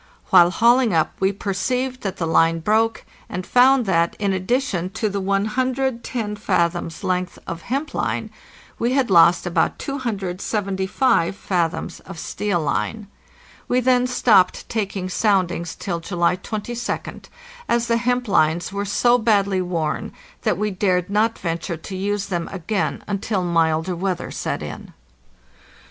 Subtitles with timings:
[0.31, 5.09] While hauling up we perceived that the line broke, and found that, in addition to
[5.09, 8.31] the 110 fathoms' length of hemp line,
[8.79, 13.09] we had lost about 275 fathoms of steel line.
[13.67, 17.25] We then stopped taking soundings till July 22d,
[17.69, 22.25] as the hemp lines were so badly worn that we dared not venture to use
[22.25, 24.93] them again until milder weather set in.